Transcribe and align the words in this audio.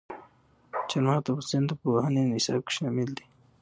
چار 0.89 1.01
مغز 1.05 1.21
د 1.23 1.27
افغانستان 1.31 1.63
د 1.67 1.71
پوهنې 1.81 2.21
نصاب 2.31 2.61
کې 2.67 2.71
شامل 2.77 3.09
دي. 3.17 3.25